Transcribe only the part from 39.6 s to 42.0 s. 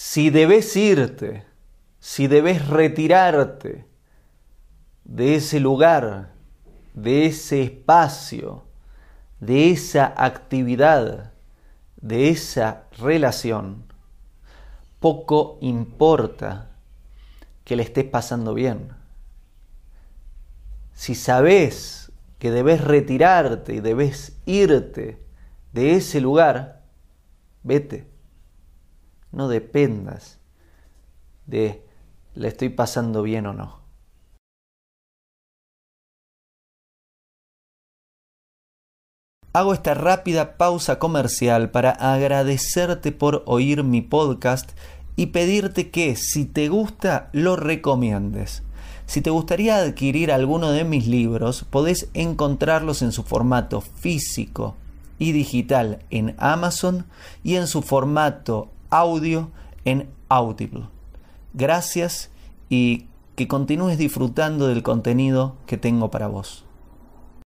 esta rápida pausa comercial para